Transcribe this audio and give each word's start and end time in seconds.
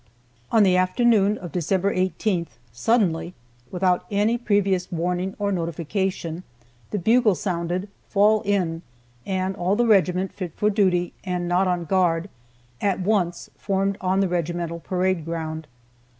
On 0.51 0.63
the 0.63 0.75
afternoon 0.77 1.37
of 1.37 1.51
December 1.51 1.93
18th, 1.95 2.57
suddenly, 2.71 3.35
without 3.69 4.07
any 4.09 4.35
previous 4.35 4.91
warning 4.91 5.35
or 5.37 5.51
notification, 5.51 6.41
the 6.89 6.97
bugle 6.97 7.35
sounded 7.35 7.87
"Fall 8.09 8.41
in!" 8.43 8.81
and 9.27 9.55
all 9.55 9.75
the 9.75 9.85
regiment 9.85 10.33
fit 10.33 10.53
for 10.55 10.71
duty 10.71 11.13
and 11.23 11.47
not 11.47 11.67
on 11.67 11.85
guard 11.85 12.31
at 12.81 12.99
once 12.99 13.51
formed 13.59 13.95
on 14.01 14.21
the 14.21 14.27
regimental 14.27 14.79
parade 14.79 15.23
ground. 15.23 15.67